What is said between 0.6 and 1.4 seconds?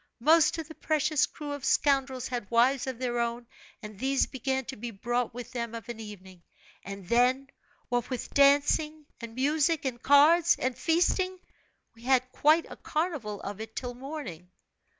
the precious